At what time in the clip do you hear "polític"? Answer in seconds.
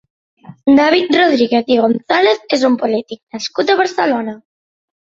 2.83-3.23